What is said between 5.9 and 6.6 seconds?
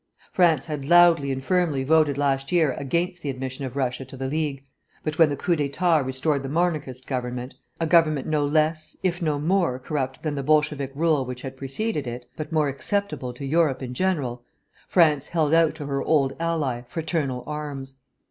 restored the